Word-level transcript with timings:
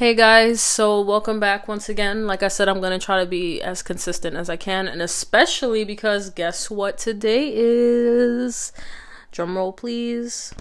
Hey 0.00 0.14
guys, 0.14 0.62
so 0.62 1.02
welcome 1.02 1.40
back 1.40 1.68
once 1.68 1.90
again. 1.90 2.26
Like 2.26 2.42
I 2.42 2.48
said, 2.48 2.70
I'm 2.70 2.80
going 2.80 2.98
to 2.98 3.04
try 3.04 3.20
to 3.20 3.26
be 3.26 3.60
as 3.60 3.82
consistent 3.82 4.34
as 4.34 4.48
I 4.48 4.56
can, 4.56 4.88
and 4.88 5.02
especially 5.02 5.84
because 5.84 6.30
guess 6.30 6.70
what 6.70 6.96
today 6.96 7.52
is? 7.54 8.72
Drum 9.30 9.58
roll, 9.58 9.74
please. 9.74 10.54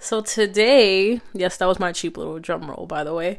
So 0.00 0.22
today, 0.22 1.20
yes, 1.32 1.56
that 1.58 1.66
was 1.66 1.78
my 1.78 1.92
cheap 1.92 2.16
little 2.16 2.40
drum 2.40 2.68
roll, 2.68 2.84
by 2.84 3.04
the 3.04 3.14
way. 3.14 3.38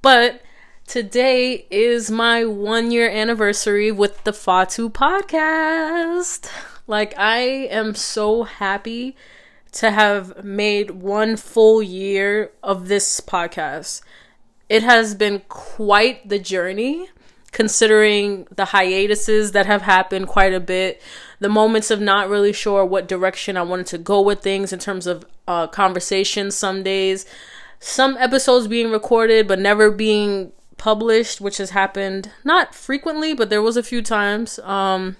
But 0.00 0.40
today 0.86 1.66
is 1.72 2.12
my 2.12 2.44
one 2.44 2.92
year 2.92 3.10
anniversary 3.10 3.90
with 3.90 4.22
the 4.22 4.32
Fatu 4.32 4.90
podcast. 4.90 6.48
Like, 6.86 7.18
I 7.18 7.38
am 7.40 7.96
so 7.96 8.44
happy 8.44 9.16
to 9.78 9.92
have 9.92 10.42
made 10.42 10.90
one 10.90 11.36
full 11.36 11.80
year 11.80 12.50
of 12.64 12.88
this 12.88 13.20
podcast. 13.20 14.02
It 14.68 14.82
has 14.82 15.14
been 15.14 15.42
quite 15.48 16.28
the 16.28 16.40
journey 16.40 17.08
considering 17.52 18.48
the 18.50 18.64
hiatuses 18.66 19.52
that 19.52 19.66
have 19.66 19.82
happened 19.82 20.26
quite 20.26 20.52
a 20.52 20.58
bit, 20.58 21.00
the 21.38 21.48
moments 21.48 21.92
of 21.92 22.00
not 22.00 22.28
really 22.28 22.52
sure 22.52 22.84
what 22.84 23.06
direction 23.06 23.56
I 23.56 23.62
wanted 23.62 23.86
to 23.86 23.98
go 23.98 24.20
with 24.20 24.40
things 24.40 24.72
in 24.72 24.80
terms 24.80 25.06
of 25.06 25.24
uh, 25.46 25.68
conversations 25.68 26.56
some 26.56 26.82
days, 26.82 27.24
some 27.78 28.16
episodes 28.16 28.66
being 28.66 28.90
recorded 28.90 29.46
but 29.46 29.60
never 29.60 29.92
being 29.92 30.50
published, 30.76 31.40
which 31.40 31.58
has 31.58 31.70
happened 31.70 32.32
not 32.42 32.74
frequently, 32.74 33.32
but 33.32 33.48
there 33.48 33.62
was 33.62 33.76
a 33.76 33.84
few 33.84 34.02
times. 34.02 34.58
Um, 34.58 35.16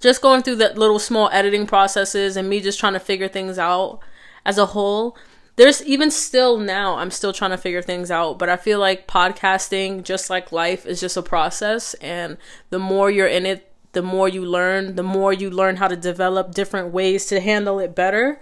just 0.00 0.22
going 0.22 0.42
through 0.42 0.56
that 0.56 0.78
little 0.78 0.98
small 0.98 1.28
editing 1.32 1.66
processes 1.66 2.36
and 2.36 2.48
me 2.48 2.60
just 2.60 2.78
trying 2.78 2.92
to 2.92 3.00
figure 3.00 3.28
things 3.28 3.58
out 3.58 4.00
as 4.44 4.58
a 4.58 4.66
whole 4.66 5.16
there's 5.56 5.82
even 5.84 6.10
still 6.10 6.56
now 6.58 6.96
i'm 6.96 7.10
still 7.10 7.32
trying 7.32 7.50
to 7.50 7.58
figure 7.58 7.82
things 7.82 8.10
out 8.10 8.38
but 8.38 8.48
i 8.48 8.56
feel 8.56 8.78
like 8.78 9.08
podcasting 9.08 10.02
just 10.04 10.30
like 10.30 10.52
life 10.52 10.86
is 10.86 11.00
just 11.00 11.16
a 11.16 11.22
process. 11.22 11.94
And 11.94 12.38
the 12.70 12.78
more 12.78 13.10
you're 13.10 13.26
in 13.26 13.44
it 13.44 13.70
the 13.92 14.02
more 14.02 14.28
you 14.28 14.44
learn 14.44 14.94
the 14.94 15.02
more 15.02 15.32
you 15.32 15.50
learn 15.50 15.76
how 15.76 15.88
to 15.88 15.96
develop 15.96 16.54
different 16.54 16.92
ways 16.92 17.26
to 17.26 17.40
handle 17.40 17.78
it 17.80 17.94
better. 17.94 18.40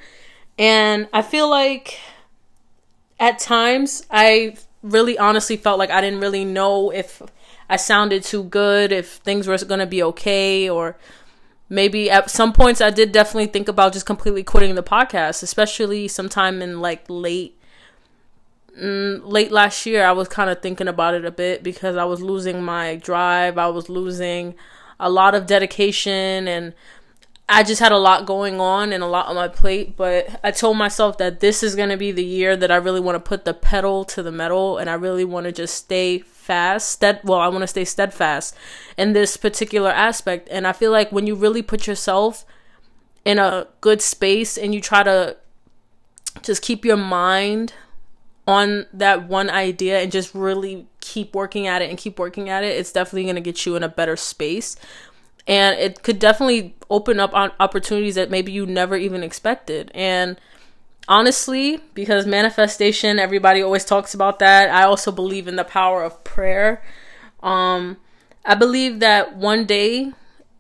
And 0.59 1.09
i 1.13 1.23
feel 1.23 1.49
like 1.49 1.99
at 3.19 3.39
times 3.39 4.05
i 4.11 4.55
really 4.83 5.19
honestly 5.19 5.57
felt 5.57 5.79
like 5.79 5.91
i 5.91 6.03
didn't 6.03 6.21
really 6.21 6.45
know 6.45 6.91
if 6.91 7.23
i 7.71 7.77
sounded 7.77 8.23
too 8.23 8.45
good 8.45 8.93
if 8.93 9.13
things 9.13 9.49
were 9.49 9.57
going 9.59 9.81
to 9.81 9.87
be 9.87 10.03
okay 10.03 10.69
or 10.69 10.97
maybe 11.69 12.11
at 12.11 12.31
some 12.31 12.53
points 12.53 12.81
I 12.81 12.91
did 12.91 13.13
definitely 13.13 13.47
think 13.47 13.69
about 13.69 13.93
just 13.93 14.07
completely 14.07 14.43
quitting 14.43 14.75
the 14.75 14.83
podcast, 14.83 15.43
especially 15.43 16.09
sometime 16.09 16.63
in 16.63 16.81
like 16.81 17.05
late 17.09 17.59
mm, 18.79 19.21
late 19.25 19.53
last 19.53 19.87
year. 19.87 20.05
I 20.05 20.13
was 20.13 20.29
kind 20.29 20.51
of 20.51 20.61
thinking 20.61 20.89
about 20.89 21.15
it 21.15 21.25
a 21.25 21.31
bit 21.31 21.63
because 21.63 21.97
I 21.97 22.05
was 22.05 22.23
losing 22.23 22.63
my 22.63 22.97
drive. 22.97 23.59
I 23.59 23.69
was 23.69 23.89
losing 23.89 24.55
a 24.99 25.11
lot 25.11 25.35
of 25.35 25.47
dedication 25.47 26.49
and 26.49 26.75
I 27.49 27.63
just 27.63 27.81
had 27.81 27.93
a 27.93 27.99
lot 27.99 28.27
going 28.27 28.61
on 28.61 28.93
and 28.93 29.05
a 29.05 29.07
lot 29.07 29.27
on 29.29 29.37
my 29.37 29.47
plate, 29.47 29.97
but 29.97 30.41
I 30.43 30.51
told 30.51 30.77
myself 30.77 31.19
that 31.19 31.39
this 31.39 31.63
is 31.63 31.77
going 31.77 31.91
to 31.91 31.97
be 31.97 32.11
the 32.11 32.25
year 32.25 32.57
that 32.57 32.73
I 32.73 32.77
really 32.77 32.99
want 32.99 33.15
to 33.15 33.21
put 33.21 33.45
the 33.45 33.55
pedal 33.55 34.05
to 34.07 34.23
the 34.23 34.33
metal 34.33 34.79
and 34.79 34.91
I 34.91 34.95
really 34.95 35.25
want 35.25 35.45
to 35.45 35.53
just 35.53 35.77
stay 35.77 36.19
fast. 36.47 36.91
Stead, 36.91 37.21
well, 37.25 37.41
I 37.41 37.49
want 37.49 37.63
to 37.63 37.67
stay 37.67 37.85
steadfast 37.85 38.57
in 38.97 39.13
this 39.13 39.37
particular 39.37 39.91
aspect. 39.91 40.49
And 40.51 40.67
I 40.67 40.73
feel 40.73 40.91
like 40.91 41.13
when 41.13 41.27
you 41.27 41.35
really 41.35 41.63
put 41.63 41.87
yourself 41.87 42.45
in 43.25 43.39
a 43.39 43.67
good 43.81 44.01
space 44.01 44.57
and 44.57 44.75
you 44.75 44.81
try 44.81 45.03
to 45.03 45.37
just 46.43 46.63
keep 46.63 46.85
your 46.85 46.97
mind 46.97 47.75
on 48.47 48.87
that 48.93 49.29
one 49.29 49.51
idea 49.51 50.01
and 50.01 50.13
just 50.13 50.33
really 50.35 50.87
keep 51.01 51.35
working 51.35 51.67
at 51.67 51.83
it 51.83 51.91
and 51.91 51.99
keep 51.99 52.19
working 52.19 52.49
at 52.49 52.63
it, 52.63 52.79
it's 52.79 52.93
definitely 52.93 53.25
going 53.25 53.35
to 53.35 53.41
get 53.41 53.67
you 53.67 53.75
in 53.75 53.83
a 53.83 53.89
better 53.89 54.17
space 54.17 54.77
and 55.47 55.79
it 55.79 56.03
could 56.03 56.19
definitely 56.19 56.75
open 56.91 57.21
up 57.21 57.35
on 57.35 57.53
opportunities 57.61 58.17
that 58.17 58.31
maybe 58.31 58.53
you 58.53 58.67
never 58.67 58.97
even 58.97 59.23
expected 59.23 59.91
and 59.95 60.41
honestly 61.09 61.81
because 61.95 62.27
manifestation 62.27 63.19
everybody 63.19 63.63
always 63.63 63.85
talks 63.85 64.15
about 64.15 64.39
that. 64.39 64.71
I 64.71 64.85
also 64.85 65.13
believe 65.13 65.49
in 65.49 65.57
the 65.57 65.65
power 65.65 66.03
of 66.03 66.23
prayer. 66.25 66.83
Um 67.43 67.99
i 68.47 68.55
believe 68.55 69.01
that 69.01 69.37
one 69.37 69.67
day 69.67 70.13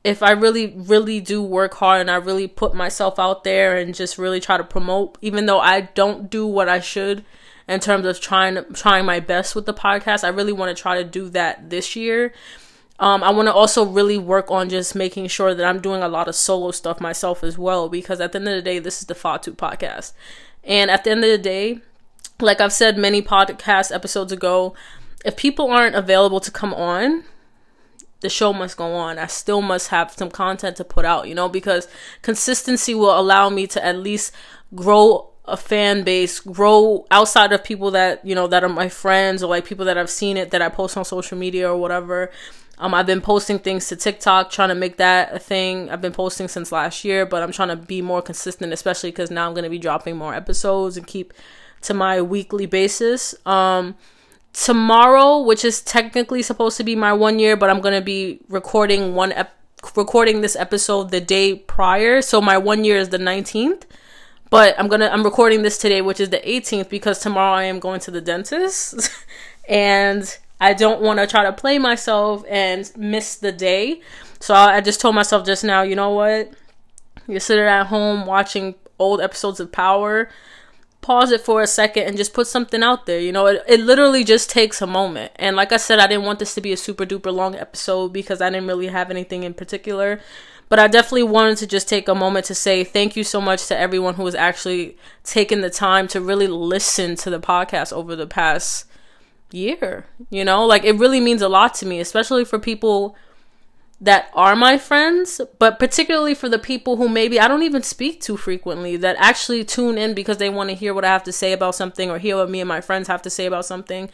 if 0.04 0.22
i 0.22 0.30
really 0.30 0.74
really 0.76 1.20
do 1.20 1.42
work 1.42 1.74
hard 1.74 2.00
and 2.00 2.10
i 2.10 2.16
really 2.16 2.46
put 2.46 2.74
myself 2.74 3.18
out 3.18 3.44
there 3.44 3.76
and 3.76 3.94
just 3.94 4.18
really 4.18 4.40
try 4.40 4.56
to 4.56 4.64
promote 4.64 5.16
even 5.22 5.46
though 5.46 5.60
i 5.60 5.80
don't 5.80 6.28
do 6.28 6.46
what 6.46 6.68
i 6.68 6.80
should 6.80 7.24
in 7.68 7.80
terms 7.80 8.04
of 8.06 8.20
trying 8.20 8.58
trying 8.74 9.04
my 9.04 9.20
best 9.20 9.54
with 9.54 9.66
the 9.66 9.74
podcast 9.74 10.24
i 10.24 10.28
really 10.28 10.52
want 10.52 10.74
to 10.74 10.80
try 10.80 11.00
to 11.00 11.08
do 11.08 11.28
that 11.28 11.70
this 11.70 11.96
year 11.96 12.32
um, 12.98 13.22
I 13.22 13.30
want 13.30 13.48
to 13.48 13.52
also 13.52 13.84
really 13.84 14.18
work 14.18 14.50
on 14.50 14.68
just 14.68 14.94
making 14.94 15.28
sure 15.28 15.54
that 15.54 15.66
I'm 15.66 15.80
doing 15.80 16.02
a 16.02 16.08
lot 16.08 16.28
of 16.28 16.34
solo 16.34 16.70
stuff 16.70 17.00
myself 17.00 17.44
as 17.44 17.58
well, 17.58 17.88
because 17.88 18.20
at 18.20 18.32
the 18.32 18.38
end 18.38 18.48
of 18.48 18.54
the 18.54 18.62
day, 18.62 18.78
this 18.78 19.00
is 19.00 19.06
the 19.06 19.14
Fatu 19.14 19.52
podcast. 19.52 20.12
And 20.64 20.90
at 20.90 21.04
the 21.04 21.10
end 21.10 21.24
of 21.24 21.30
the 21.30 21.38
day, 21.38 21.80
like 22.40 22.60
I've 22.60 22.72
said 22.72 22.98
many 22.98 23.22
podcast 23.22 23.94
episodes 23.94 24.32
ago, 24.32 24.74
if 25.24 25.36
people 25.36 25.70
aren't 25.70 25.94
available 25.94 26.40
to 26.40 26.50
come 26.50 26.72
on, 26.72 27.24
the 28.20 28.30
show 28.30 28.52
must 28.52 28.76
go 28.76 28.94
on. 28.94 29.18
I 29.18 29.26
still 29.26 29.60
must 29.60 29.88
have 29.88 30.12
some 30.12 30.30
content 30.30 30.76
to 30.76 30.84
put 30.84 31.04
out, 31.04 31.28
you 31.28 31.34
know, 31.34 31.48
because 31.48 31.88
consistency 32.22 32.94
will 32.94 33.18
allow 33.18 33.50
me 33.50 33.66
to 33.68 33.84
at 33.84 33.98
least 33.98 34.32
grow 34.74 35.30
a 35.48 35.56
fan 35.56 36.02
base, 36.02 36.40
grow 36.40 37.06
outside 37.10 37.52
of 37.52 37.62
people 37.62 37.90
that, 37.92 38.24
you 38.24 38.34
know, 38.34 38.46
that 38.48 38.64
are 38.64 38.68
my 38.68 38.88
friends 38.88 39.42
or 39.42 39.48
like 39.48 39.64
people 39.64 39.84
that 39.84 39.96
I've 39.96 40.10
seen 40.10 40.36
it 40.36 40.50
that 40.50 40.62
I 40.62 40.68
post 40.68 40.96
on 40.96 41.04
social 41.04 41.38
media 41.38 41.70
or 41.70 41.76
whatever. 41.76 42.30
Um, 42.78 42.92
I've 42.92 43.06
been 43.06 43.22
posting 43.22 43.58
things 43.58 43.88
to 43.88 43.96
TikTok, 43.96 44.50
trying 44.50 44.68
to 44.68 44.74
make 44.74 44.98
that 44.98 45.34
a 45.34 45.38
thing. 45.38 45.88
I've 45.88 46.02
been 46.02 46.12
posting 46.12 46.46
since 46.48 46.72
last 46.72 47.04
year, 47.04 47.24
but 47.24 47.42
I'm 47.42 47.52
trying 47.52 47.68
to 47.68 47.76
be 47.76 48.02
more 48.02 48.20
consistent, 48.20 48.72
especially 48.72 49.10
because 49.10 49.30
now 49.30 49.46
I'm 49.46 49.54
going 49.54 49.64
to 49.64 49.70
be 49.70 49.78
dropping 49.78 50.16
more 50.16 50.34
episodes 50.34 50.96
and 50.96 51.06
keep 51.06 51.32
to 51.82 51.94
my 51.94 52.20
weekly 52.20 52.66
basis. 52.66 53.34
Um, 53.46 53.94
tomorrow, 54.52 55.40
which 55.40 55.64
is 55.64 55.80
technically 55.80 56.42
supposed 56.42 56.76
to 56.76 56.84
be 56.84 56.96
my 56.96 57.12
one 57.12 57.38
year, 57.38 57.56
but 57.56 57.70
I'm 57.70 57.80
going 57.80 57.94
to 57.94 58.04
be 58.04 58.40
recording 58.48 59.14
one 59.14 59.32
ep- 59.32 59.54
recording 59.94 60.40
this 60.40 60.56
episode 60.56 61.10
the 61.10 61.20
day 61.20 61.54
prior. 61.54 62.20
So 62.20 62.40
my 62.40 62.58
one 62.58 62.84
year 62.84 62.98
is 62.98 63.10
the 63.10 63.18
19th. 63.18 63.84
But 64.56 64.74
I'm 64.78 64.88
gonna 64.88 65.08
I'm 65.08 65.22
recording 65.22 65.60
this 65.60 65.76
today, 65.76 66.00
which 66.00 66.18
is 66.18 66.30
the 66.30 66.38
18th, 66.38 66.88
because 66.88 67.18
tomorrow 67.18 67.56
I 67.56 67.64
am 67.64 67.78
going 67.78 68.00
to 68.00 68.10
the 68.10 68.22
dentist, 68.22 69.10
and 69.68 70.38
I 70.58 70.72
don't 70.72 71.02
want 71.02 71.18
to 71.18 71.26
try 71.26 71.44
to 71.44 71.52
play 71.52 71.78
myself 71.78 72.42
and 72.48 72.90
miss 72.96 73.36
the 73.36 73.52
day. 73.52 74.00
So 74.40 74.54
I 74.54 74.80
just 74.80 74.98
told 74.98 75.14
myself 75.14 75.44
just 75.44 75.62
now, 75.62 75.82
you 75.82 75.94
know 75.94 76.08
what? 76.08 76.54
You're 77.28 77.38
sitting 77.38 77.66
at 77.66 77.88
home 77.88 78.24
watching 78.24 78.76
old 78.98 79.20
episodes 79.20 79.60
of 79.60 79.72
Power. 79.72 80.30
Pause 81.02 81.32
it 81.32 81.42
for 81.42 81.60
a 81.60 81.66
second 81.66 82.04
and 82.04 82.16
just 82.16 82.32
put 82.32 82.46
something 82.46 82.82
out 82.82 83.04
there. 83.04 83.20
You 83.20 83.32
know, 83.32 83.44
it, 83.48 83.62
it 83.68 83.80
literally 83.80 84.24
just 84.24 84.48
takes 84.48 84.80
a 84.80 84.86
moment. 84.86 85.32
And 85.36 85.54
like 85.54 85.70
I 85.70 85.76
said, 85.76 85.98
I 85.98 86.06
didn't 86.06 86.24
want 86.24 86.38
this 86.38 86.54
to 86.54 86.62
be 86.62 86.72
a 86.72 86.78
super 86.78 87.04
duper 87.04 87.32
long 87.32 87.56
episode 87.56 88.14
because 88.14 88.40
I 88.40 88.48
didn't 88.48 88.68
really 88.68 88.86
have 88.86 89.10
anything 89.10 89.42
in 89.42 89.52
particular. 89.52 90.18
But 90.68 90.78
I 90.78 90.88
definitely 90.88 91.24
wanted 91.24 91.58
to 91.58 91.66
just 91.66 91.88
take 91.88 92.08
a 92.08 92.14
moment 92.14 92.46
to 92.46 92.54
say 92.54 92.82
thank 92.82 93.14
you 93.14 93.22
so 93.22 93.40
much 93.40 93.66
to 93.68 93.78
everyone 93.78 94.14
who 94.14 94.24
has 94.24 94.34
actually 94.34 94.96
taken 95.22 95.60
the 95.60 95.70
time 95.70 96.08
to 96.08 96.20
really 96.20 96.48
listen 96.48 97.14
to 97.16 97.30
the 97.30 97.38
podcast 97.38 97.92
over 97.92 98.16
the 98.16 98.26
past 98.26 98.86
year. 99.52 100.06
You 100.28 100.44
know, 100.44 100.66
like 100.66 100.84
it 100.84 100.96
really 100.96 101.20
means 101.20 101.42
a 101.42 101.48
lot 101.48 101.74
to 101.74 101.86
me, 101.86 102.00
especially 102.00 102.44
for 102.44 102.58
people 102.58 103.16
that 104.00 104.28
are 104.34 104.54
my 104.54 104.76
friends, 104.76 105.40
but 105.58 105.78
particularly 105.78 106.34
for 106.34 106.48
the 106.48 106.58
people 106.58 106.96
who 106.96 107.08
maybe 107.08 107.40
I 107.40 107.48
don't 107.48 107.62
even 107.62 107.82
speak 107.82 108.20
to 108.22 108.36
frequently 108.36 108.96
that 108.98 109.16
actually 109.18 109.64
tune 109.64 109.96
in 109.96 110.14
because 110.14 110.36
they 110.36 110.50
want 110.50 110.68
to 110.70 110.76
hear 110.76 110.92
what 110.92 111.04
I 111.04 111.08
have 111.08 111.24
to 111.24 111.32
say 111.32 111.52
about 111.52 111.74
something 111.74 112.10
or 112.10 112.18
hear 112.18 112.36
what 112.36 112.50
me 112.50 112.60
and 112.60 112.68
my 112.68 112.80
friends 112.80 113.08
have 113.08 113.22
to 113.22 113.30
say 113.30 113.46
about 113.46 113.64
something. 113.64 114.10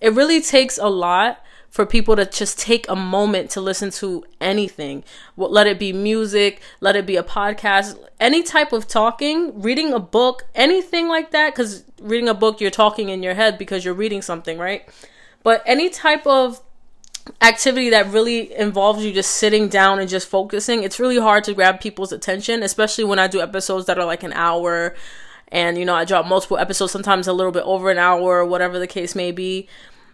It 0.00 0.14
really 0.14 0.40
takes 0.40 0.78
a 0.78 0.88
lot 0.88 1.42
for 1.70 1.84
people 1.84 2.16
to 2.16 2.24
just 2.24 2.58
take 2.58 2.88
a 2.88 2.96
moment 2.96 3.50
to 3.50 3.60
listen 3.60 3.90
to 3.90 4.24
anything. 4.40 5.04
Let 5.36 5.66
it 5.66 5.78
be 5.78 5.92
music, 5.92 6.60
let 6.80 6.96
it 6.96 7.06
be 7.06 7.16
a 7.16 7.22
podcast, 7.22 7.98
any 8.18 8.42
type 8.42 8.72
of 8.72 8.88
talking, 8.88 9.60
reading 9.60 9.92
a 9.92 9.98
book, 9.98 10.44
anything 10.54 11.08
like 11.08 11.30
that. 11.32 11.54
Because 11.54 11.84
reading 12.00 12.28
a 12.28 12.34
book, 12.34 12.60
you're 12.60 12.70
talking 12.70 13.10
in 13.10 13.22
your 13.22 13.34
head 13.34 13.58
because 13.58 13.84
you're 13.84 13.94
reading 13.94 14.22
something, 14.22 14.58
right? 14.58 14.88
But 15.42 15.62
any 15.66 15.90
type 15.90 16.26
of 16.26 16.60
activity 17.42 17.90
that 17.90 18.06
really 18.08 18.56
involves 18.56 19.04
you 19.04 19.12
just 19.12 19.32
sitting 19.32 19.68
down 19.68 19.98
and 19.98 20.08
just 20.08 20.26
focusing, 20.26 20.82
it's 20.82 20.98
really 20.98 21.18
hard 21.18 21.44
to 21.44 21.54
grab 21.54 21.80
people's 21.80 22.12
attention, 22.12 22.62
especially 22.62 23.04
when 23.04 23.18
I 23.18 23.28
do 23.28 23.40
episodes 23.40 23.86
that 23.86 23.98
are 23.98 24.06
like 24.06 24.22
an 24.22 24.32
hour. 24.32 24.96
And, 25.48 25.78
you 25.78 25.84
know, 25.84 25.94
I 25.94 26.04
drop 26.04 26.26
multiple 26.26 26.58
episodes, 26.58 26.92
sometimes 26.92 27.28
a 27.28 27.32
little 27.32 27.52
bit 27.52 27.62
over 27.64 27.90
an 27.90 27.98
hour, 27.98 28.44
whatever 28.44 28.78
the 28.78 28.86
case 28.86 29.14
may 29.14 29.32
be 29.32 29.68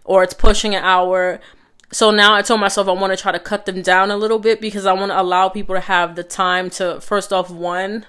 or 0.05 0.23
it's 0.23 0.33
pushing 0.33 0.73
an 0.73 0.83
hour. 0.83 1.41
So 1.91 2.11
now 2.11 2.33
I 2.33 2.41
told 2.41 2.61
myself 2.61 2.87
I 2.87 2.93
want 2.93 3.11
to 3.11 3.21
try 3.21 3.31
to 3.31 3.39
cut 3.39 3.65
them 3.65 3.81
down 3.81 4.11
a 4.11 4.17
little 4.17 4.39
bit 4.39 4.61
because 4.61 4.85
I 4.85 4.93
want 4.93 5.11
to 5.11 5.19
allow 5.19 5.49
people 5.49 5.75
to 5.75 5.81
have 5.81 6.15
the 6.15 6.23
time 6.23 6.69
to, 6.71 7.01
first 7.01 7.33
off, 7.33 7.49
one, 7.49 8.05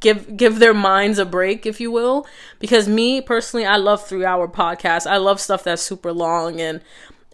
give 0.00 0.36
give 0.36 0.58
their 0.58 0.74
minds 0.74 1.18
a 1.18 1.24
break, 1.24 1.66
if 1.66 1.80
you 1.80 1.90
will. 1.90 2.26
Because 2.58 2.88
me 2.88 3.20
personally, 3.20 3.66
I 3.66 3.76
love 3.76 4.06
three 4.06 4.24
hour 4.24 4.48
podcasts. 4.48 5.10
I 5.10 5.16
love 5.16 5.40
stuff 5.40 5.64
that's 5.64 5.82
super 5.82 6.12
long 6.12 6.60
and 6.60 6.80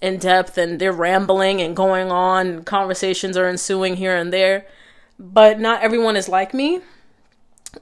in 0.01 0.17
depth, 0.17 0.57
and 0.57 0.81
they're 0.81 0.93
rambling 0.93 1.61
and 1.61 1.77
going 1.77 2.11
on. 2.11 2.63
Conversations 2.65 3.37
are 3.37 3.49
ensuing 3.49 3.97
here 3.97 4.17
and 4.17 4.33
there, 4.33 4.67
but 5.19 5.61
not 5.61 5.83
everyone 5.83 6.17
is 6.17 6.29
like 6.29 6.55
me. 6.55 6.81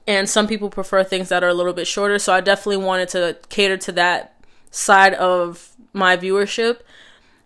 And 0.05 0.29
some 0.29 0.47
people 0.47 0.69
prefer 0.69 1.03
things 1.03 1.29
that 1.29 1.43
are 1.43 1.49
a 1.49 1.53
little 1.53 1.73
bit 1.73 1.87
shorter. 1.87 2.19
So 2.19 2.33
I 2.33 2.41
definitely 2.41 2.83
wanted 2.85 3.09
to 3.09 3.37
cater 3.49 3.77
to 3.77 3.91
that 3.93 4.35
side 4.71 5.13
of 5.15 5.71
my 5.93 6.17
viewership 6.17 6.79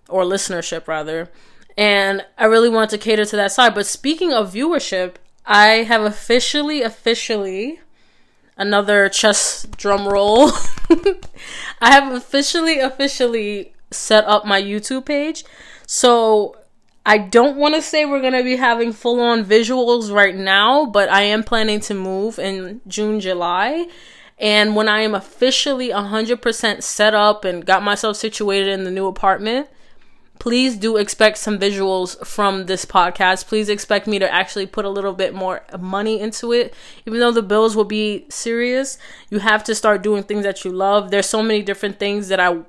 or 0.10 0.24
listenership 0.24 0.88
rather. 0.88 1.30
And 1.78 2.26
I 2.38 2.46
really 2.46 2.70
want 2.70 2.92
to 2.92 2.98
cater 2.98 3.26
to 3.26 3.36
that 3.36 3.52
side. 3.52 3.74
But 3.74 3.86
speaking 3.86 4.32
of 4.32 4.54
viewership, 4.54 5.16
I 5.46 5.84
have 5.84 6.04
officially, 6.04 6.82
officially, 6.82 7.80
another 8.58 9.10
chess 9.10 9.66
drum 9.76 10.08
roll. 10.08 10.52
I 11.82 11.92
have 11.92 12.14
officially, 12.14 12.80
officially 12.80 13.74
set 13.92 14.26
up 14.26 14.46
my 14.46 14.62
YouTube 14.62 15.06
page. 15.06 15.44
So 15.88 16.58
I 17.06 17.18
don't 17.18 17.58
want 17.58 17.76
to 17.76 17.82
say 17.82 18.06
we're 18.06 18.22
going 18.22 18.34
to 18.34 18.44
be 18.44 18.56
having 18.56 18.94
full 18.94 19.20
on 19.20 19.44
visuals 19.44 20.14
right 20.14 20.36
now, 20.36 20.86
but 20.86 21.10
I 21.10 21.24
am 21.24 21.44
planning 21.44 21.80
to 21.82 21.94
move 21.94 22.40
in 22.40 22.82
June, 22.88 23.20
July. 23.20 23.88
And 24.44 24.76
when 24.76 24.90
I 24.90 25.00
am 25.00 25.16
officially 25.16 25.88
100% 25.88 26.84
set 26.84 27.14
up 27.14 27.46
and 27.46 27.66
got 27.66 27.82
myself 27.82 28.18
situated 28.18 28.68
in 28.68 28.84
the 28.84 28.92
new 28.92 29.08
apartment, 29.08 29.70
please 30.38 30.76
do 30.76 30.98
expect 30.98 31.38
some 31.38 31.58
visuals 31.58 32.28
from 32.28 32.66
this 32.66 32.84
podcast. 32.84 33.48
Please 33.48 33.70
expect 33.70 34.06
me 34.06 34.20
to 34.20 34.30
actually 34.30 34.66
put 34.66 34.84
a 34.84 34.90
little 34.90 35.14
bit 35.14 35.34
more 35.34 35.64
money 35.80 36.20
into 36.20 36.52
it. 36.52 36.74
Even 37.06 37.22
though 37.22 37.32
the 37.32 37.42
bills 37.42 37.74
will 37.74 37.86
be 37.86 38.26
serious, 38.28 38.98
you 39.30 39.40
have 39.40 39.64
to 39.64 39.74
start 39.74 40.04
doing 40.04 40.24
things 40.24 40.44
that 40.44 40.66
you 40.66 40.72
love. 40.74 41.10
There's 41.10 41.30
so 41.30 41.42
many 41.42 41.62
different 41.62 41.98
things 41.98 42.28
that 42.28 42.42
I 42.42 42.64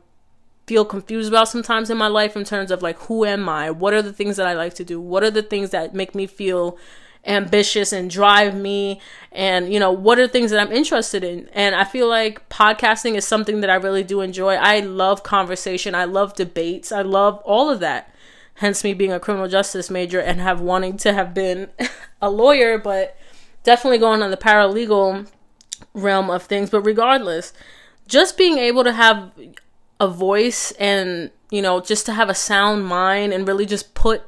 feel 0.68 0.84
confused 0.84 1.28
about 1.28 1.48
sometimes 1.48 1.90
in 1.90 1.98
my 1.98 2.06
life 2.06 2.36
in 2.36 2.44
terms 2.44 2.70
of 2.70 2.82
like 2.82 2.98
who 3.00 3.24
am 3.24 3.48
I? 3.48 3.72
What 3.72 3.94
are 3.94 4.00
the 4.00 4.12
things 4.12 4.36
that 4.36 4.46
I 4.46 4.52
like 4.52 4.74
to 4.74 4.84
do? 4.84 5.00
What 5.00 5.24
are 5.24 5.30
the 5.32 5.42
things 5.42 5.70
that 5.70 5.92
make 5.92 6.14
me 6.14 6.28
feel 6.28 6.78
ambitious 7.26 7.92
and 7.92 8.10
drive 8.10 8.54
me. 8.54 9.00
And 9.32 9.72
you 9.72 9.80
know 9.80 9.90
what 9.90 10.18
are 10.18 10.28
things 10.28 10.50
that 10.50 10.60
i'm 10.60 10.72
interested 10.72 11.24
in? 11.24 11.48
And 11.52 11.74
i 11.74 11.84
feel 11.84 12.08
like 12.08 12.48
podcasting 12.48 13.14
is 13.14 13.26
something 13.26 13.60
that 13.60 13.70
i 13.70 13.74
really 13.74 14.04
do 14.04 14.20
enjoy. 14.20 14.54
I 14.54 14.80
love 14.80 15.22
conversation. 15.22 15.94
I 15.94 16.04
love 16.04 16.34
debates. 16.34 16.92
I 16.92 17.02
love 17.02 17.38
all 17.44 17.70
of 17.70 17.80
that. 17.80 18.14
Hence 18.56 18.84
me 18.84 18.94
being 18.94 19.12
a 19.12 19.20
criminal 19.20 19.48
justice 19.48 19.90
major 19.90 20.20
and 20.20 20.40
have 20.40 20.60
wanting 20.60 20.96
to 20.98 21.12
have 21.12 21.34
been 21.34 21.70
a 22.22 22.30
lawyer 22.30 22.78
but 22.78 23.16
definitely 23.64 23.98
going 23.98 24.22
on 24.22 24.30
the 24.30 24.36
paralegal 24.36 25.28
realm 25.92 26.30
of 26.30 26.44
things. 26.44 26.70
But 26.70 26.82
regardless 26.82 27.52
just 28.06 28.36
being 28.36 28.58
able 28.58 28.84
to 28.84 28.92
have 28.92 29.32
a 30.00 30.08
voice 30.08 30.72
and 30.72 31.30
you 31.50 31.62
know 31.62 31.80
just 31.80 32.06
to 32.06 32.12
have 32.12 32.28
a 32.28 32.34
sound 32.34 32.84
mind 32.84 33.32
and 33.32 33.46
really 33.46 33.66
just 33.66 33.94
put 33.94 34.22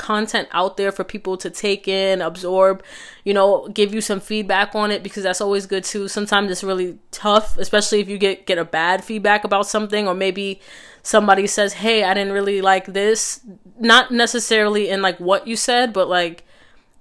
content 0.00 0.48
out 0.50 0.76
there 0.78 0.90
for 0.90 1.04
people 1.04 1.36
to 1.36 1.50
take 1.50 1.86
in, 1.86 2.22
absorb, 2.22 2.82
you 3.22 3.34
know, 3.34 3.68
give 3.68 3.94
you 3.94 4.00
some 4.00 4.18
feedback 4.18 4.74
on 4.74 4.90
it 4.90 5.02
because 5.02 5.22
that's 5.22 5.40
always 5.40 5.66
good 5.66 5.84
too. 5.84 6.08
Sometimes 6.08 6.50
it's 6.50 6.64
really 6.64 6.98
tough, 7.10 7.58
especially 7.58 8.00
if 8.00 8.08
you 8.08 8.18
get 8.18 8.46
get 8.46 8.58
a 8.58 8.64
bad 8.64 9.04
feedback 9.04 9.44
about 9.44 9.66
something 9.66 10.08
or 10.08 10.14
maybe 10.14 10.60
somebody 11.02 11.46
says, 11.46 11.74
"Hey, 11.74 12.02
I 12.02 12.14
didn't 12.14 12.32
really 12.32 12.62
like 12.62 12.86
this." 12.86 13.40
Not 13.78 14.10
necessarily 14.10 14.88
in 14.88 15.02
like 15.02 15.18
what 15.20 15.46
you 15.46 15.54
said, 15.54 15.92
but 15.92 16.08
like 16.08 16.44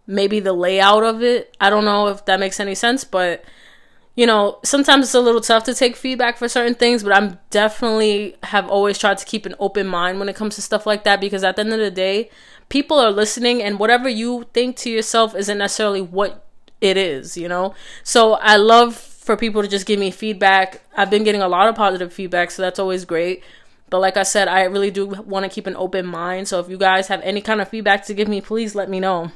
maybe 0.06 0.40
the 0.42 0.54
layout 0.54 1.04
of 1.04 1.24
it. 1.24 1.56
I 1.62 1.70
don't 1.70 1.86
know 1.86 2.08
if 2.08 2.26
that 2.26 2.40
makes 2.40 2.60
any 2.60 2.76
sense, 2.76 3.04
but 3.04 3.44
you 4.20 4.26
know, 4.26 4.60
sometimes 4.66 5.06
it's 5.06 5.14
a 5.14 5.22
little 5.22 5.40
tough 5.40 5.64
to 5.64 5.74
take 5.74 5.96
feedback 5.96 6.36
for 6.36 6.50
certain 6.50 6.76
things, 6.76 7.04
but 7.04 7.14
I'm 7.14 7.40
definitely 7.52 8.36
have 8.44 8.68
always 8.68 8.98
tried 8.98 9.18
to 9.20 9.24
keep 9.24 9.46
an 9.46 9.56
open 9.60 9.88
mind 9.88 10.20
when 10.20 10.28
it 10.28 10.36
comes 10.36 10.56
to 10.56 10.62
stuff 10.62 10.86
like 10.86 11.06
that 11.06 11.22
because 11.22 11.42
at 11.42 11.56
the 11.56 11.62
end 11.62 11.72
of 11.72 11.80
the 11.80 11.90
day, 11.90 12.30
people 12.68 13.00
are 13.00 13.12
listening 13.12 13.64
and 13.64 13.80
whatever 13.80 14.10
you 14.10 14.46
think 14.52 14.76
to 14.80 14.90
yourself 14.90 15.38
isn't 15.38 15.58
necessarily 15.58 16.02
what 16.02 16.46
it 16.82 16.98
is, 16.98 17.38
you 17.38 17.48
know? 17.48 17.74
So 18.04 18.34
I 18.34 18.58
love 18.58 18.94
for 18.94 19.38
people 19.38 19.62
to 19.62 19.70
just 19.70 19.86
give 19.86 20.02
me 20.02 20.12
feedback. 20.12 20.82
I've 20.98 21.10
been 21.10 21.24
getting 21.24 21.42
a 21.42 21.48
lot 21.48 21.70
of 21.70 21.76
positive 21.76 22.12
feedback, 22.12 22.52
so 22.52 22.62
that's 22.62 22.78
always 22.78 23.06
great. 23.06 23.42
But 23.90 24.02
like 24.02 24.18
I 24.18 24.24
said, 24.24 24.50
I 24.50 24.64
really 24.64 24.92
do 24.92 25.06
want 25.06 25.46
to 25.46 25.50
keep 25.50 25.66
an 25.66 25.78
open 25.78 26.06
mind. 26.06 26.50
So 26.50 26.60
if 26.60 26.68
you 26.68 26.78
guys 26.78 27.08
have 27.08 27.22
any 27.22 27.40
kind 27.40 27.62
of 27.62 27.70
feedback 27.70 28.06
to 28.08 28.14
give 28.14 28.28
me, 28.28 28.42
please 28.42 28.76
let 28.76 28.90
me 28.90 29.00
know. 29.00 29.32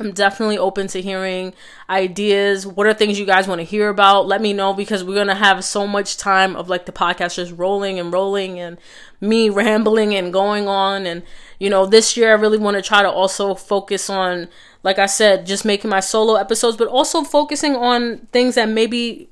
I'm 0.00 0.12
definitely 0.12 0.58
open 0.58 0.86
to 0.88 1.02
hearing 1.02 1.54
ideas. 1.90 2.66
What 2.66 2.86
are 2.86 2.94
things 2.94 3.18
you 3.18 3.26
guys 3.26 3.48
want 3.48 3.60
to 3.60 3.64
hear 3.64 3.88
about? 3.88 4.26
Let 4.26 4.40
me 4.40 4.52
know 4.52 4.72
because 4.72 5.02
we're 5.02 5.14
going 5.14 5.26
to 5.26 5.34
have 5.34 5.64
so 5.64 5.86
much 5.86 6.16
time 6.16 6.54
of 6.54 6.68
like 6.68 6.86
the 6.86 6.92
podcast 6.92 7.34
just 7.34 7.52
rolling 7.52 7.98
and 7.98 8.12
rolling 8.12 8.60
and 8.60 8.78
me 9.20 9.48
rambling 9.50 10.14
and 10.14 10.32
going 10.32 10.68
on. 10.68 11.04
And, 11.04 11.22
you 11.58 11.68
know, 11.68 11.84
this 11.84 12.16
year 12.16 12.30
I 12.30 12.34
really 12.34 12.58
want 12.58 12.76
to 12.76 12.82
try 12.82 13.02
to 13.02 13.10
also 13.10 13.54
focus 13.54 14.08
on, 14.08 14.48
like 14.84 14.98
I 15.00 15.06
said, 15.06 15.46
just 15.46 15.64
making 15.64 15.90
my 15.90 16.00
solo 16.00 16.36
episodes, 16.36 16.76
but 16.76 16.88
also 16.88 17.24
focusing 17.24 17.74
on 17.74 18.18
things 18.32 18.54
that 18.54 18.68
maybe 18.68 19.28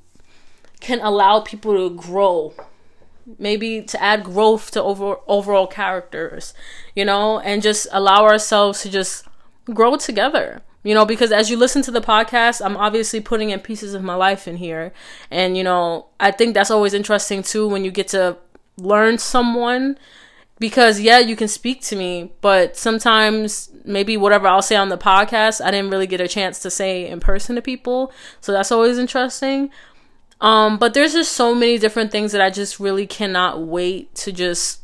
can 0.81 0.99
allow 0.99 1.39
people 1.39 1.73
to 1.73 1.95
grow 1.95 2.53
maybe 3.39 3.81
to 3.81 4.01
add 4.01 4.23
growth 4.23 4.71
to 4.71 4.81
over 4.81 5.17
overall 5.27 5.67
characters 5.67 6.53
you 6.95 7.03
know 7.03 7.39
and 7.41 7.61
just 7.61 7.85
allow 7.91 8.23
ourselves 8.23 8.81
to 8.81 8.89
just 8.89 9.25
grow 9.73 9.95
together 9.95 10.61
you 10.83 10.93
know 10.93 11.05
because 11.05 11.31
as 11.31 11.49
you 11.49 11.57
listen 11.57 11.81
to 11.81 11.91
the 11.91 12.01
podcast 12.01 12.63
i'm 12.65 12.77
obviously 12.77 13.19
putting 13.19 13.49
in 13.49 13.59
pieces 13.59 13.93
of 13.93 14.03
my 14.03 14.15
life 14.15 14.47
in 14.47 14.57
here. 14.57 14.93
And 15.29 15.57
you 15.57 15.63
know 15.63 16.07
i 16.19 16.31
think 16.31 16.53
that's 16.53 16.71
always 16.71 16.93
interesting 16.93 17.43
too 17.43 17.67
when 17.67 17.83
you 17.83 17.91
get 17.91 18.07
to 18.09 18.37
learn 18.77 19.17
someone 19.17 19.97
because 20.59 20.99
yeah 20.99 21.19
you 21.19 21.35
can 21.35 21.47
speak 21.47 21.81
to 21.81 21.95
me 21.95 22.31
but 22.41 22.77
sometimes 22.77 23.69
maybe 23.83 24.15
whatever 24.15 24.47
i'll 24.47 24.61
say 24.61 24.75
on 24.75 24.89
the 24.89 24.97
podcast 24.97 25.63
i 25.63 25.71
didn't 25.71 25.89
really 25.89 26.07
get 26.07 26.21
a 26.21 26.27
chance 26.27 26.59
to 26.59 26.69
say 26.69 27.07
in 27.07 27.19
person 27.19 27.55
to 27.55 27.61
people. 27.61 28.11
So 28.39 28.51
that's 28.51 28.71
always 28.71 28.97
interesting. 28.97 29.69
Um 30.39 30.77
but 30.77 30.93
there's 30.93 31.13
just 31.13 31.33
so 31.33 31.53
many 31.53 31.77
different 31.77 32.11
things 32.11 32.31
that 32.31 32.41
i 32.41 32.49
just 32.49 32.79
really 32.79 33.07
cannot 33.07 33.61
wait 33.61 34.13
to 34.15 34.31
just 34.31 34.81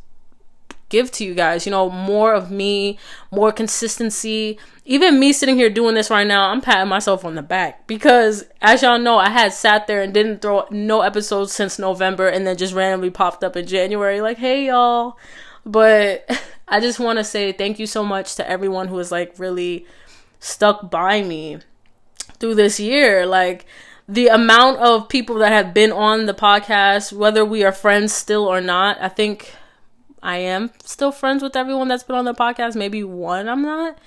give 0.93 1.09
to 1.09 1.25
you 1.25 1.33
guys. 1.33 1.65
You 1.65 1.71
know, 1.71 1.89
more 1.89 2.35
of 2.35 2.51
me, 2.51 2.99
more 3.31 3.51
consistency. 3.51 4.59
Even 4.85 5.19
me 5.19 5.33
sitting 5.33 5.55
here 5.55 5.71
doing 5.71 5.95
this 5.95 6.11
right 6.11 6.27
now, 6.27 6.49
I'm 6.49 6.61
patting 6.61 6.87
myself 6.87 7.25
on 7.25 7.33
the 7.33 7.41
back 7.41 7.87
because, 7.87 8.45
as 8.61 8.83
y'all 8.83 8.99
know, 8.99 9.17
I 9.17 9.29
had 9.29 9.53
sat 9.53 9.87
there 9.87 10.03
and 10.03 10.13
didn't 10.13 10.43
throw 10.43 10.67
no 10.69 11.01
episodes 11.01 11.51
since 11.51 11.79
November 11.79 12.27
and 12.27 12.45
then 12.45 12.57
just 12.57 12.75
randomly 12.75 13.09
popped 13.09 13.43
up 13.43 13.57
in 13.57 13.65
January, 13.65 14.21
like, 14.21 14.37
hey, 14.37 14.67
y'all. 14.67 15.17
But 15.65 16.29
I 16.67 16.79
just 16.79 16.99
want 16.99 17.17
to 17.17 17.23
say 17.23 17.51
thank 17.51 17.79
you 17.79 17.87
so 17.87 18.03
much 18.03 18.35
to 18.35 18.47
everyone 18.47 18.87
who 18.87 18.99
has 18.99 19.11
like 19.11 19.33
really 19.39 19.87
stuck 20.39 20.91
by 20.91 21.23
me 21.23 21.57
through 22.39 22.53
this 22.55 22.79
year. 22.79 23.25
Like, 23.25 23.65
the 24.07 24.27
amount 24.27 24.77
of 24.77 25.09
people 25.09 25.39
that 25.39 25.51
have 25.51 25.73
been 25.73 25.91
on 25.91 26.27
the 26.27 26.35
podcast, 26.35 27.13
whether 27.13 27.43
we 27.43 27.63
are 27.63 27.71
friends 27.71 28.13
still 28.13 28.45
or 28.45 28.61
not, 28.61 29.01
I 29.01 29.09
think 29.09 29.55
I 30.23 30.37
am 30.37 30.71
still 30.83 31.11
friends 31.11 31.43
with 31.43 31.55
everyone 31.55 31.89
that's 31.89 32.03
been 32.03 32.15
on 32.15 32.25
the 32.25 32.33
podcast. 32.33 32.75
Maybe 32.75 33.03
one 33.03 33.49
I'm 33.49 33.61
not. 33.61 33.97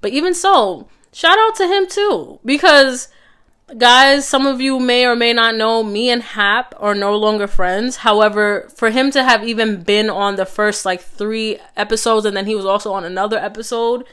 But 0.00 0.10
even 0.10 0.34
so, 0.34 0.88
shout 1.12 1.38
out 1.38 1.54
to 1.56 1.68
him 1.68 1.86
too. 1.86 2.40
Because, 2.44 3.08
guys, 3.78 4.28
some 4.28 4.46
of 4.46 4.60
you 4.60 4.80
may 4.80 5.06
or 5.06 5.14
may 5.14 5.32
not 5.32 5.54
know 5.54 5.84
me 5.84 6.10
and 6.10 6.22
Hap 6.22 6.74
are 6.78 6.94
no 6.94 7.16
longer 7.16 7.46
friends. 7.46 7.98
However, 7.98 8.68
for 8.74 8.90
him 8.90 9.12
to 9.12 9.22
have 9.22 9.44
even 9.44 9.82
been 9.82 10.10
on 10.10 10.34
the 10.34 10.44
first 10.44 10.84
like 10.84 11.00
three 11.00 11.58
episodes 11.76 12.26
and 12.26 12.36
then 12.36 12.46
he 12.46 12.56
was 12.56 12.66
also 12.66 12.92
on 12.92 13.04
another 13.04 13.38
episode, 13.38 14.04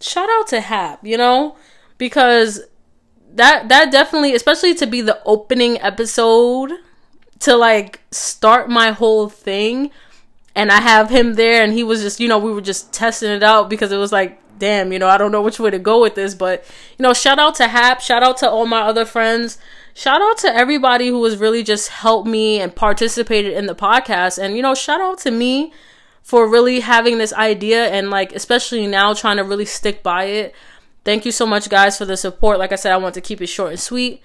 shout 0.00 0.30
out 0.30 0.48
to 0.48 0.60
Hap, 0.62 1.04
you 1.06 1.18
know? 1.18 1.56
Because 1.98 2.62
that 3.34 3.68
that 3.68 3.90
definitely 3.90 4.34
especially 4.34 4.74
to 4.74 4.86
be 4.86 5.00
the 5.00 5.20
opening 5.26 5.80
episode 5.80 6.72
to 7.40 7.56
like 7.56 8.00
start 8.12 8.70
my 8.70 8.92
whole 8.92 9.28
thing 9.28 9.90
and 10.54 10.70
I 10.70 10.80
have 10.80 11.10
him 11.10 11.34
there, 11.34 11.62
and 11.62 11.72
he 11.72 11.82
was 11.82 12.02
just, 12.02 12.20
you 12.20 12.28
know, 12.28 12.38
we 12.38 12.52
were 12.52 12.60
just 12.60 12.92
testing 12.92 13.30
it 13.30 13.42
out 13.42 13.68
because 13.68 13.92
it 13.92 13.96
was 13.96 14.12
like, 14.12 14.40
damn, 14.58 14.92
you 14.92 14.98
know, 14.98 15.08
I 15.08 15.18
don't 15.18 15.32
know 15.32 15.42
which 15.42 15.58
way 15.58 15.70
to 15.70 15.78
go 15.78 16.00
with 16.00 16.14
this, 16.14 16.34
but 16.34 16.64
you 16.98 17.02
know, 17.02 17.12
shout 17.12 17.38
out 17.38 17.54
to 17.56 17.68
Hap, 17.68 18.00
shout 18.00 18.22
out 18.22 18.36
to 18.38 18.48
all 18.48 18.66
my 18.66 18.82
other 18.82 19.04
friends, 19.04 19.58
shout 19.94 20.22
out 20.22 20.38
to 20.38 20.54
everybody 20.54 21.08
who 21.08 21.22
has 21.24 21.36
really 21.36 21.62
just 21.62 21.88
helped 21.88 22.28
me 22.28 22.60
and 22.60 22.74
participated 22.74 23.52
in 23.52 23.66
the 23.66 23.74
podcast, 23.74 24.42
and 24.42 24.56
you 24.56 24.62
know, 24.62 24.74
shout 24.74 25.00
out 25.00 25.18
to 25.18 25.30
me 25.30 25.72
for 26.22 26.48
really 26.48 26.80
having 26.80 27.18
this 27.18 27.32
idea 27.34 27.88
and 27.88 28.10
like, 28.10 28.32
especially 28.32 28.86
now, 28.86 29.12
trying 29.12 29.36
to 29.36 29.44
really 29.44 29.66
stick 29.66 30.02
by 30.02 30.24
it. 30.24 30.54
Thank 31.04 31.26
you 31.26 31.32
so 31.32 31.44
much, 31.44 31.68
guys, 31.68 31.98
for 31.98 32.06
the 32.06 32.16
support. 32.16 32.58
Like 32.58 32.72
I 32.72 32.76
said, 32.76 32.92
I 32.92 32.96
want 32.96 33.14
to 33.16 33.20
keep 33.20 33.42
it 33.42 33.48
short 33.48 33.72
and 33.72 33.80
sweet. 33.80 34.22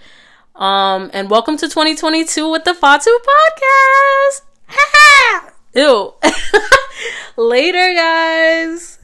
Um, 0.56 1.10
and 1.14 1.30
welcome 1.30 1.58
to 1.58 1.68
2022 1.68 2.50
with 2.50 2.64
the 2.64 2.74
Fatu 2.74 3.10
podcast. 3.10 4.42
Ew. 5.74 6.14
Later, 7.38 7.94
guys. 7.94 8.99